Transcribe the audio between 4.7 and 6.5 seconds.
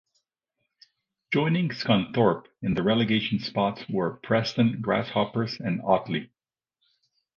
Grasshoppers and Otley.